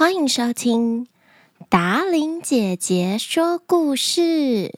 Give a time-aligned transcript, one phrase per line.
[0.00, 1.08] 欢迎收听
[1.68, 4.72] 达玲姐姐说故事。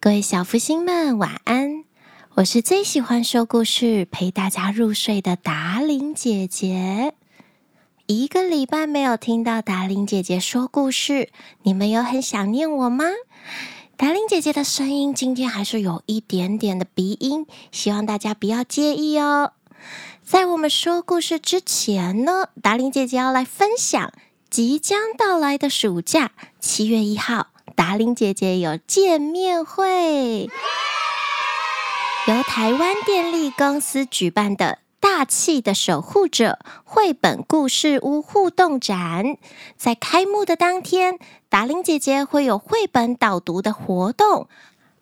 [0.00, 1.84] 各位小福星们，晚安！
[2.36, 7.12] 我是最喜欢说故事、陪大家入睡的达玲姐姐。
[8.06, 11.28] 一个礼拜没有听到达玲姐姐说故事，
[11.64, 13.04] 你们有很想念我吗？
[13.98, 19.52] 达玲姐姐的声音今天还是有一点点的鼻音，希望大家不要介意哦。
[20.24, 24.10] 在我们说故事之前呢，达玲姐姐要来分享。
[24.48, 30.48] 即将到来的暑假，七月一号，达伶姐姐有见面会，
[32.26, 39.36] 由台湾电力公司举办的“大气的守护者”绘本故事屋互动展，
[39.76, 44.48] 在开幕的当天，达伶姐姐会有绘本导读的活动，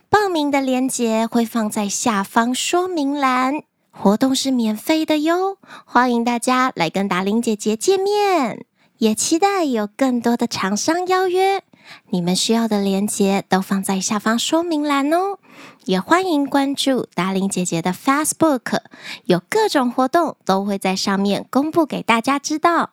[0.09, 8.65] 报名的链接会放在下方说明栏，活动是免费的哟，欢迎大家来跟达伶姐姐见面。
[8.99, 11.63] 也期待有更多的厂商邀约，
[12.11, 15.39] 你们需要的链接都放在下方说明栏哦。
[15.85, 18.81] 也欢迎关注达玲姐姐的 Facebook，
[19.25, 22.91] 有各种活动都会在上面公布给大家知道。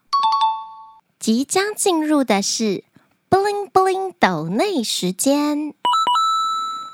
[1.20, 2.84] 即将进入的是
[3.30, 5.76] Bling Bling 抖内时间。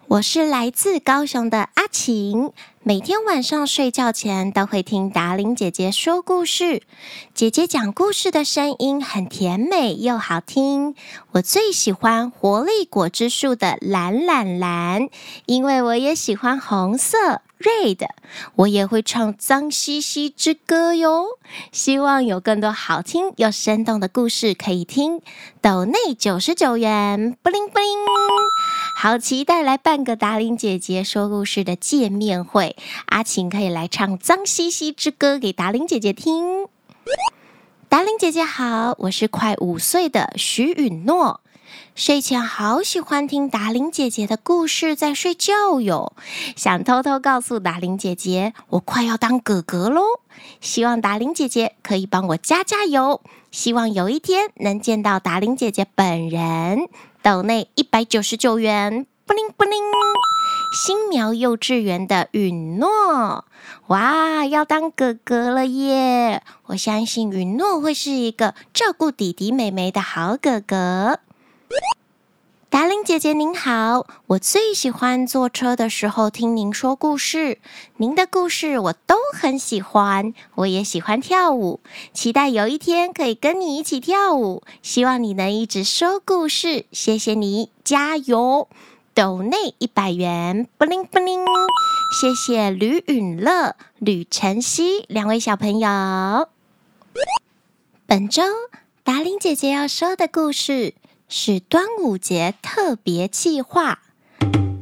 [0.10, 6.82] 我是来自高雄的阿晴，每天晚上睡觉前都会听达玲姐姐说故事。
[7.34, 10.96] 姐姐讲故事的声音很甜美又好听，
[11.34, 15.10] 我最喜欢活力果汁树的蓝蓝蓝，
[15.46, 17.42] 因为我也喜欢红色。
[17.60, 18.08] Red，
[18.56, 21.26] 我也会唱《脏兮兮之歌》哟。
[21.74, 25.22] 希望有更多好听又生动的故事可以听。
[25.60, 27.88] 抖内九十九元，布灵布灵，
[29.00, 32.76] 好期待来办个达伶姐姐说故事的见面会。
[33.06, 36.66] 阿晴可以来唱《脏兮兮之歌》给达伶姐姐听。
[37.88, 41.42] 达伶姐姐好，我是快五岁的徐允诺。
[41.94, 46.14] 睡前好喜欢听达伶姐姐的故事，在睡觉哟。
[46.56, 50.02] 想偷偷告诉达伶姐姐，我快要当哥哥喽。
[50.60, 53.22] 希望达伶姐姐可以帮我加加油。
[53.52, 56.90] 希望有一天能见到达伶姐姐本人。
[57.28, 59.74] 岛内一百九十九元，布灵布灵。
[60.72, 63.44] 新苗幼稚园的允诺，
[63.88, 66.42] 哇，要当哥哥了耶！
[66.68, 71.20] 我相信允诺会是一个照顾弟弟妹妹的好哥哥。
[72.70, 77.60] 达伶姐姐您好，我最喜欢坐车的时候听您说故事，
[77.96, 81.80] 您的故事我都很喜欢，我也喜欢跳舞，
[82.14, 88.68] 期待有一天可以跟你一起跳舞，希望你能一直说故事，谢谢你，加油！
[89.14, 91.40] 抖内一百元，布灵布灵，
[92.22, 96.50] 谢谢吕允乐、吕晨曦两位小朋友。
[98.06, 98.44] 本周
[99.04, 100.94] 达伶姐姐要说的故事。
[101.30, 104.00] 是端午节特别计划，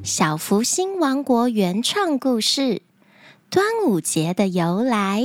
[0.04, 2.62] 小福星王国原创故事
[3.50, 5.24] 《端午节的由来》。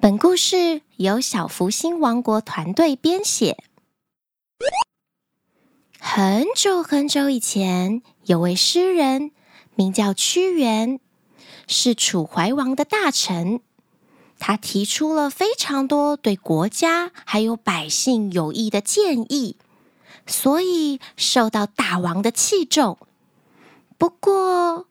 [0.00, 3.56] 本故事由小福星王国团队编写。
[5.98, 9.32] 很久很久以前，有位诗人
[9.74, 11.00] 名叫屈原，
[11.66, 13.60] 是楚怀王的大臣。
[14.38, 19.56] 他提出了非常多对国家还有百姓有益的建议。
[20.26, 22.98] 所以受到大王的器重。
[23.98, 24.86] 不过，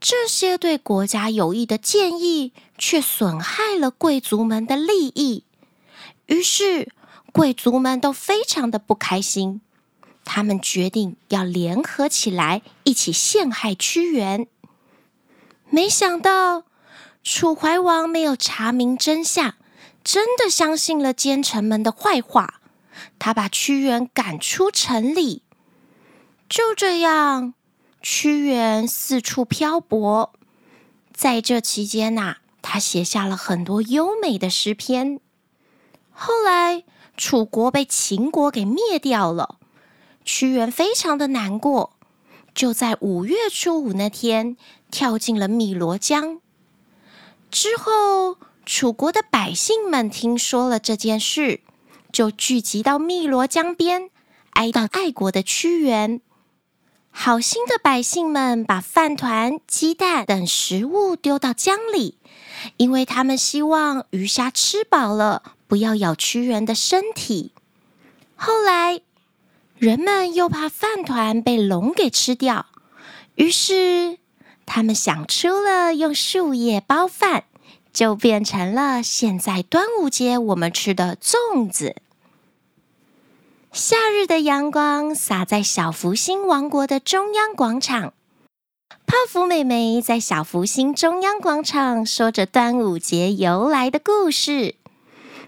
[0.00, 5.44] 这些对国家有益的建议却损害了贵族们的利益。
[6.26, 6.92] 于是，
[7.32, 9.60] 贵族们都非常的不开心。
[10.24, 14.46] 他们决定要联合起来，一起陷害屈原。
[15.68, 16.64] 没想到，
[17.22, 19.54] 楚怀王没有查明真相，
[20.02, 22.60] 真的相信了奸臣们的坏话。
[23.18, 25.42] 他把屈原赶出城里，
[26.48, 27.54] 就这样，
[28.00, 30.32] 屈原四处漂泊。
[31.12, 35.20] 在这期间呐、他写下了很多优美的诗篇。
[36.10, 36.84] 后来，
[37.16, 39.58] 楚国被秦国给灭掉了，
[40.24, 41.96] 屈原非常的难过，
[42.54, 44.56] 就在五月初五那天
[44.90, 46.40] 跳进了汨罗江。
[47.50, 51.60] 之后，楚国的百姓们听说了这件事。
[52.14, 54.08] 就聚集到汨罗江边，
[54.50, 56.20] 哀悼爱国的屈原。
[57.10, 62.18] 好心的百姓们把饭团、鸡蛋等食物丢到江里，
[62.76, 67.50] 因为他们希望鱼虾吃饱了，不要咬屈原的身体。
[68.36, 69.00] 后来，
[69.76, 72.66] 人们又怕饭团被龙给吃掉，
[73.34, 74.18] 于是
[74.66, 77.42] 他们想出了用树叶包饭，
[77.92, 81.96] 就变成了现在端午节我们吃的粽子。
[83.74, 88.14] 夏日的阳光洒在小福星王国的中央广场，
[89.04, 94.76] 泡芙妹妹在小福星中央广场说着端午节由来的故事。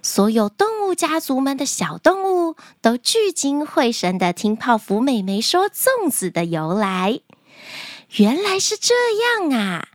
[0.03, 7.21] 所有动物家族们的小动物都聚精会神地听泡芙妹妹说粽子的由来。
[8.17, 8.93] 原来是这
[9.47, 9.89] 样啊！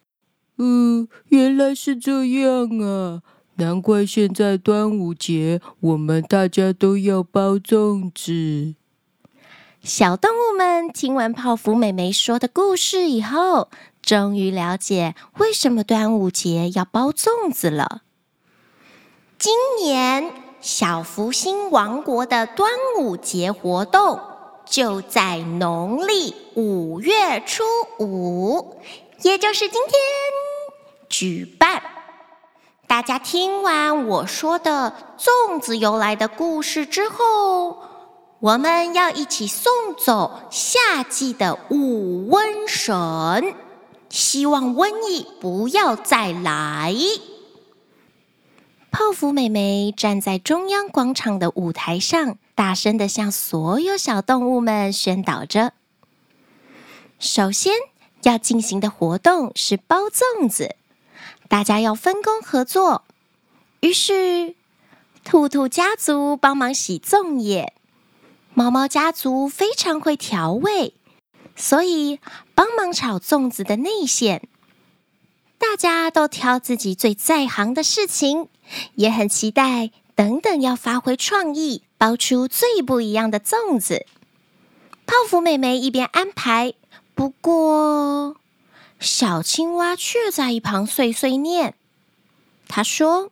[0.58, 3.24] 嗯，原来是这样啊！
[3.62, 8.74] 难怪现在端午节我们大家都要包粽子。
[9.84, 13.70] 小动物们听完泡芙妹妹说的故事以后，
[14.02, 18.02] 终于了解为什么端午节要包粽子了。
[19.38, 24.20] 今年小福星王国的端午节活动
[24.66, 27.64] 就在农历五月初
[28.00, 28.82] 五，
[29.22, 29.94] 也就是今天
[31.08, 31.84] 举办。
[32.92, 37.82] 大家听完我说的粽子由来的故事之后，
[38.42, 43.56] 我们要一起送走夏季的五瘟神，
[44.10, 46.94] 希望瘟疫不要再来。
[48.92, 55.72] 泡芙妹妹站在中央广场的舞台上，大声的向所有小动物们宣导着：
[57.20, 57.72] 首先
[58.24, 60.76] 要进行的活动是包粽子，
[61.52, 63.04] 大家要分工合作。
[63.82, 64.56] 于是，
[65.26, 67.74] 兔兔家族帮忙洗粽叶，
[68.54, 70.94] 猫猫家族非常会调味，
[71.58, 72.22] 所以
[72.56, 74.48] 帮忙炒粽子的内馅。
[75.58, 78.48] 大家都挑自己最在行的事情，
[78.96, 84.06] 也很期待等等要发挥创意，包出最不一样的粽子。
[85.06, 86.74] 泡芙妹妹一边安排，
[87.14, 88.38] 不过
[89.02, 91.74] 小青蛙却在一旁碎碎念。
[92.68, 93.32] 他说：“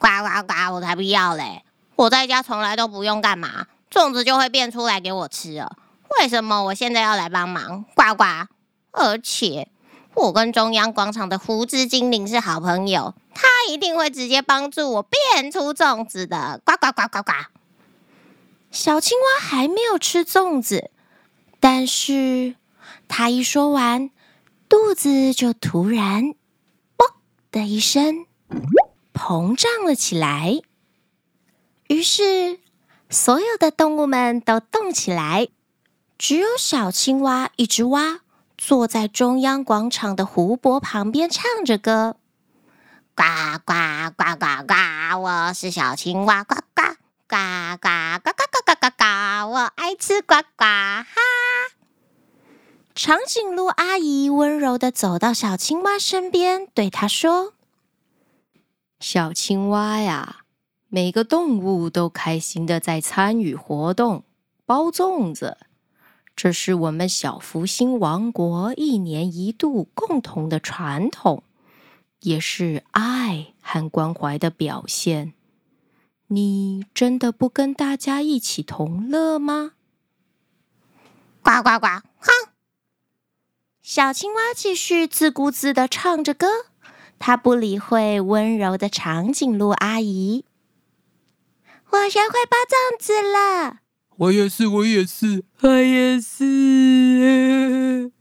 [0.00, 1.62] 呱呱呱，我才不要嘞！
[1.96, 5.76] 我在家从来都不用干嘛，粽子就会变出来给我吃了。
[6.18, 7.84] 为什么我现在要来帮忙？
[7.94, 8.24] 呱呱！
[8.92, 9.68] 而且……”
[10.14, 16.60] 我跟中央广场的胡子精灵是好朋友，他一定会直接帮助我变出粽子的。
[16.64, 17.32] 呱呱呱呱呱！
[18.70, 20.90] 小青蛙还没有吃粽子，
[21.60, 22.56] 但是
[23.08, 24.10] 他一说完，
[24.72, 26.32] 肚子就突然
[26.96, 27.12] “嘣”
[27.52, 28.24] 的一声
[29.12, 30.62] 膨胀了起来。
[31.88, 32.58] 于是
[33.10, 35.48] 所有的动物们都动起来，
[36.16, 38.20] 只有小青蛙一直蛙。
[38.56, 42.16] 坐在中央广场的湖泊旁边，唱着歌，
[43.14, 43.24] 呱
[43.66, 43.74] 呱
[44.16, 46.82] 呱呱呱，我是小青蛙，呱呱
[47.28, 47.76] 呱呱
[48.22, 49.04] 呱呱呱呱呱呱，
[49.50, 51.04] 我爱吃呱呱哈。
[52.94, 57.54] 长颈鹿阿姨温柔地走到小青蛙身边，对它说
[59.00, 60.44] ：“小青蛙呀，
[60.88, 64.24] 每个动物都开心的在参与活动，
[64.66, 65.56] 包粽子。”
[66.36, 71.42] 这是我们小福星王国一年一度共同的传统，
[72.20, 75.34] 也是爱和关怀的表现。
[76.28, 79.72] 你真的不跟大家一起同乐吗？
[81.42, 81.86] 呱呱呱！
[83.82, 83.84] 哼！
[83.84, 86.46] 小青蛙继续自顾自的唱着歌，
[87.18, 90.44] 它不理会温柔的长颈鹿阿姨。
[91.90, 93.78] 我学会包粽子了。
[94.16, 98.12] 我也是，我也是，我也是。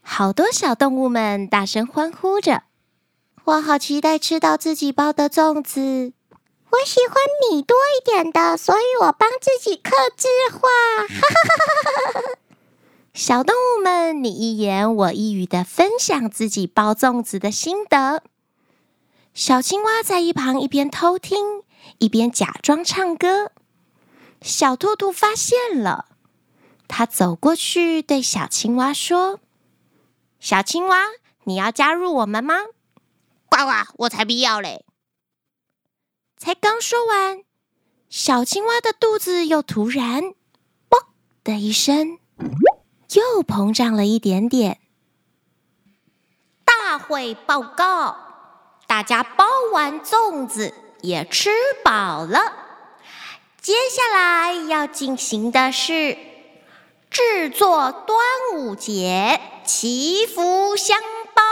[0.00, 2.62] 好多小动物们大声欢呼着。
[3.44, 6.12] 我好期待吃到自己包的粽子。
[6.70, 7.16] 我喜欢
[7.50, 10.68] 米多一点的，所以我帮自己客制化。
[13.12, 18.22] 小动物们，你一言我一语的分享自己包粽子的心得。
[19.34, 21.64] 小青蛙在一旁一边偷听，
[21.98, 23.50] 一边假装唱歌。
[24.40, 26.06] 小兔兔发现了，
[26.86, 29.40] 它走过去对小青蛙说
[30.38, 31.02] ：“小青蛙，
[31.44, 32.54] 你要加入我们吗
[33.50, 34.84] ？”“呱呱，我才不要嘞！”
[36.38, 37.42] 才刚说完，
[38.08, 40.32] 小青蛙的肚子又突然
[40.88, 41.08] “啵”
[41.42, 42.18] 的一声，
[43.14, 44.78] 又膨胀了一点点。
[46.64, 48.16] 大会报告：
[48.86, 51.50] 大家包完粽子，也吃
[51.84, 52.38] 饱了。
[53.60, 56.16] 接下来要进行的是
[57.10, 58.18] 制作端
[58.56, 60.98] 午节祈福香
[61.34, 61.42] 包。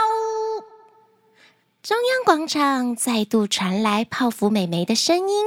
[1.83, 5.45] 中央广场再度传来泡芙美眉的声音。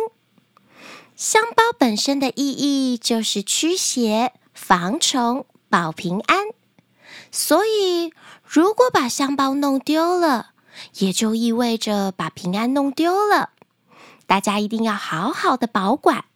[1.15, 6.49] 香包本身的意义就是驱邪、防虫、保平安，
[7.31, 8.13] 所以
[8.45, 10.51] 如果把香包弄丢了，
[10.99, 13.49] 也就意味着把平安弄丢了。
[14.27, 16.27] 大家一定要好好的保管。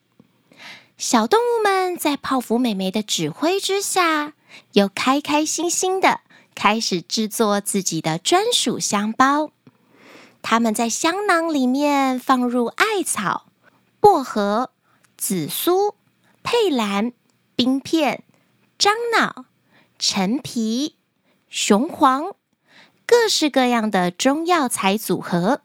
[0.97, 4.33] 小动物们在泡芙妹妹的指挥之下，
[4.73, 6.21] 又开开心心的
[6.55, 9.51] 开始制作自己的专属香包。
[10.41, 13.45] 他们在香囊里面放入艾草、
[14.01, 14.71] 薄荷、
[15.19, 15.95] 紫苏、
[16.43, 17.13] 佩兰、
[17.55, 18.23] 冰片、
[18.79, 19.47] 樟脑、
[19.99, 20.97] 陈皮、
[21.49, 22.37] 雄黄，
[23.07, 25.63] 各式各样的中药材组合。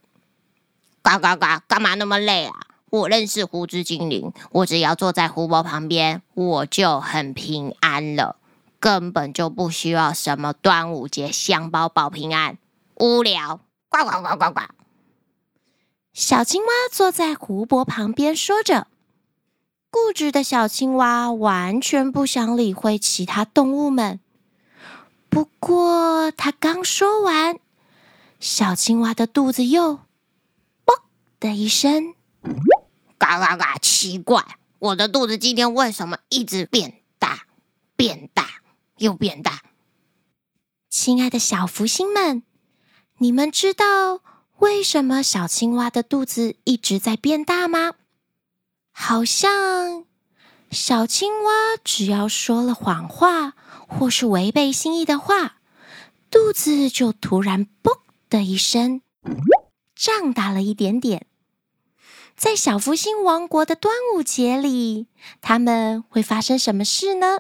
[1.02, 1.62] 呱呱呱！
[1.68, 2.56] 干嘛那么累啊？
[2.90, 8.38] 我认识胡子精灵，我只要坐在湖泊旁边，我就很平安了，
[8.80, 12.58] 根本就不需要什么端午节香包保平安。
[12.96, 13.60] 无聊！
[13.90, 14.62] 呱呱呱呱呱！
[16.14, 18.88] 小青蛙坐在湖泊旁边说着，
[19.92, 24.22] 固执的小青蛙完全不想理会其他动物们。
[25.30, 27.60] 不过，它刚说完，
[28.40, 30.00] 小青蛙的肚子又
[30.86, 30.96] “嘣”
[31.42, 32.16] 的一声。
[33.18, 33.78] 嘎嘎嘎！
[33.78, 37.46] 奇怪，我的肚子今天为什么一直变大、
[37.98, 38.48] 变大
[38.98, 39.62] 又变大？
[40.90, 42.44] 亲爱的小福星们，
[43.18, 44.22] 你们知道
[44.60, 47.94] 为什么小青蛙的肚子一直在变大吗？
[48.92, 50.06] 好像
[50.70, 51.52] 小青蛙
[51.84, 53.54] 只要说了谎话
[53.88, 55.58] 或是违背心意的话，
[56.30, 59.02] 肚子就突然“嘣”的一声，
[59.96, 61.26] 胀大了一点点。
[62.38, 65.08] 在小福星王国的端午节里，
[65.42, 67.40] 他们会发生什么事呢？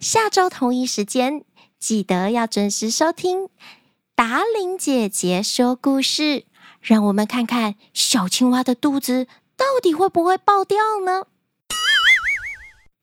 [0.00, 1.44] 下周同一时间，
[1.78, 3.48] 记得要准时收听
[4.14, 6.44] 达伶姐姐说故事。
[6.80, 9.26] 让我们看看小青蛙的肚子
[9.56, 11.24] 到底会不会爆掉呢？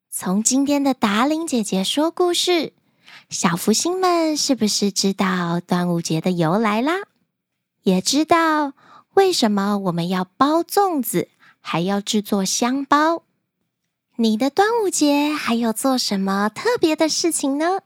[0.10, 2.74] 从今天的达伶姐姐说故事，
[3.30, 6.94] 小福星们是不是知道端午节的由来啦？
[7.82, 8.74] 也知道。
[9.16, 11.30] 为什么我们要包粽子，
[11.60, 13.22] 还要制作香包？
[14.16, 17.82] 你的端午节还有做什么特别的事情呢？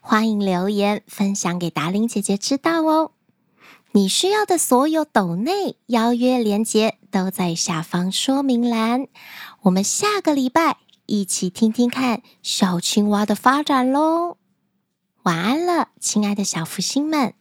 [0.00, 3.12] 欢迎留言分享给达伶姐姐知道哦。
[3.98, 9.08] 你需要的所有抖内邀约连接都在下方说明栏。
[9.62, 10.76] 我们下个礼拜
[11.06, 14.36] 一起听听看小青蛙的发展喽。
[15.24, 17.34] 晚安了，亲爱的小福星们。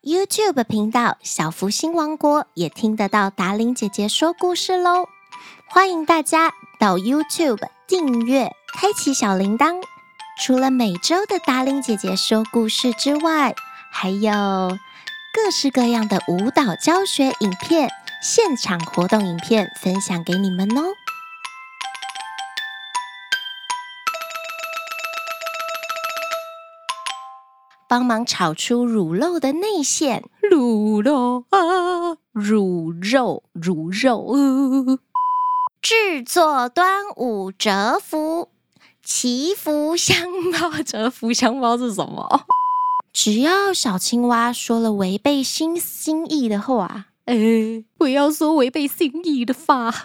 [0.00, 5.10] YouTube 频道“小福星王国”也听得到达伶姐姐说故事喽！
[5.68, 9.82] 欢迎大家到 YouTube 订阅，开启小铃铛。
[10.40, 13.54] 除了每周的达伶姐姐说故事之外，
[13.90, 14.78] 还有
[15.44, 17.88] 各式各样的舞蹈教学影片、
[18.20, 20.82] 现场活动影片分享给你们哦。
[27.86, 34.98] 帮忙炒出乳肉的内馅，乳肉啊，乳肉，乳肉，呃，
[35.80, 38.50] 制作端午折福，
[39.04, 42.44] 祈福香包， 折福香包是什么？
[43.12, 47.34] 只要小青蛙说了违背心心意的话，呃，
[47.96, 49.92] 不要说违背心意的话。